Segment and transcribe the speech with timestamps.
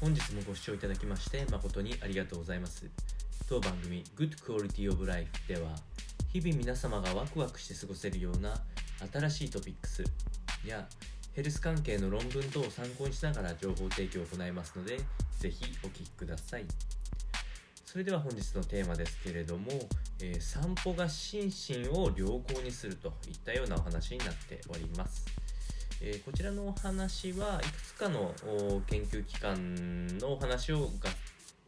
[0.00, 2.86] 本日もご視聴いただきまして誠にありがとうございます。
[3.48, 5.70] 当番組 Good Quality of Life では
[6.32, 8.54] 日々皆様がワクワクして過ごせるような
[9.12, 10.04] 新しいトピックス
[10.64, 10.86] や
[11.32, 14.98] ヘルス関係の論文等を参考にしながら情報提供を行いますので
[15.40, 16.64] ぜひお聞きください。
[17.84, 19.72] それでは本日のテーマですけれども、
[20.22, 25.37] えー散歩が心身を良好にするといったようなお話になっております。
[26.00, 28.32] えこちらのお話はいくつかの
[28.86, 30.90] 研究機関のお話を合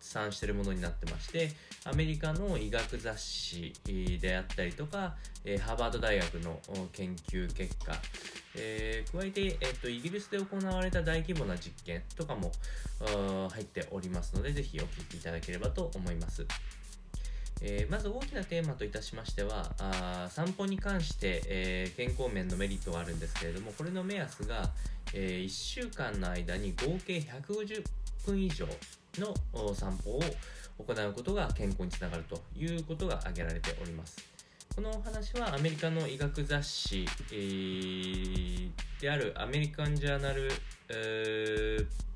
[0.00, 1.50] 算しているものになってまして
[1.84, 3.72] アメリカの医学雑誌
[4.20, 6.60] であったりとか、えハーバード大学の
[6.92, 7.94] 研究結果、
[8.56, 12.52] えー加えて、えーとイギリスで行われた大規模な実験とかも
[13.50, 16.46] 入っておりますのでぜひお聞きいただければと思います。
[17.60, 24.70] えーまず大きなテーマといたしましてはあ散歩に関して、えー健康面のメリットがあるんですけれどもこれの目安が、
[25.12, 27.84] え1週間の間に合計150
[28.26, 28.66] 分以上
[29.18, 30.20] の散歩を
[30.78, 34.16] 行うことが健康につながるということが挙げられております。
[34.74, 38.70] このお話はアメリカの医学雑誌、えー
[39.00, 40.50] であるアメリカン・ジャーナル・
[40.88, 41.67] えー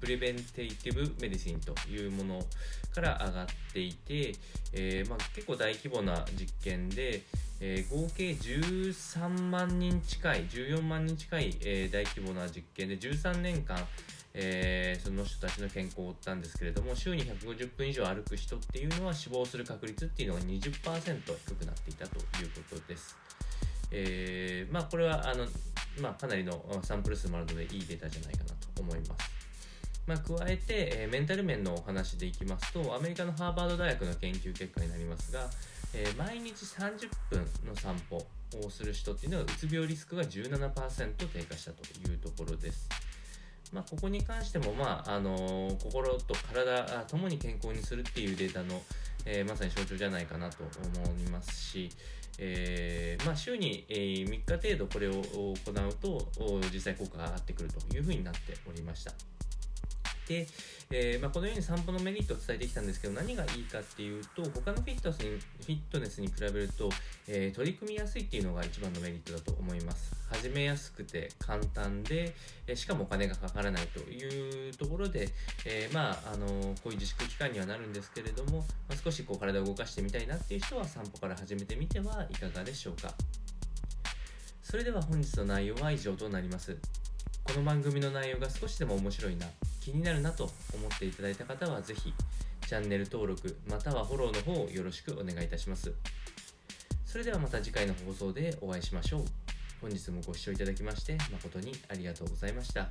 [0.03, 2.45] プレベンテイティブ・メディシンというもの
[2.92, 4.34] から上がっていて、
[4.72, 7.22] えーまあ、結構大規模な実験で、
[7.61, 13.78] えー合計13万人近い14万人近い、えー大規模な実験で13年間、
[14.34, 23.17] えーその人たちの健康を追ったんですけれども週に150分以上歩く人っていうのは死亡する確率っていうのが20%低くなっていたということです。
[23.92, 25.47] えーまあこれはあの、
[26.00, 29.52] まあ、かなりのサンプル数もあるのでいいデータじゃないかなと思います。
[30.06, 35.48] まあ、加えて、えメンタル面のお話でいきますとアメリカのハーバード大学の研究結果になりますが、
[35.95, 38.17] えー毎日30分の散歩
[38.67, 42.89] をする人っていうのはうつ病リスクが17%低下したというところです。
[43.73, 48.83] まあ、ここに関しても、まああのー心と体ともに健康にするっていうデータの、
[49.25, 50.64] えーまさに象徴じゃないかなと
[50.98, 51.91] 思いますし、
[52.39, 56.29] えーまあ、週に、え3日程度これを行うと
[56.73, 59.12] 実際効果が上がってくるというふうになっておりました。
[60.29, 60.47] で、
[60.91, 66.91] えーまあ、このように散歩のメリットを伝えてきたんですけど何がいいかっていうと他のフィットネスにフィットネスに比べると、
[67.29, 70.15] えー取り組みやすいっていうのが一番のメリットだと思います。
[70.31, 72.35] 始めやすくて簡単で、
[72.67, 75.29] えしかもお金がかからないというところで、
[75.67, 76.55] えーまああのこ
[76.87, 78.59] ういう自粛期間にはなるんですけれども、
[78.89, 83.13] まあ、少しこう体を動かしてみたいなっていう人は散歩から始めてみてはいかがでしょうか。
[84.63, 86.77] それでは本日の内容は以上となります。
[87.45, 89.47] この番組の内容が少しでも面白いな。
[89.83, 90.45] 気になるなと
[90.75, 92.15] 思っていただいた方は是非
[92.69, 95.93] チャンネル登録またはフォローの方をよろしくお願いいたします。
[97.05, 99.25] それではまた次回の放送でお会いしましょう。
[99.81, 102.89] 本日もご視聴いただきまして誠にありがとうございました。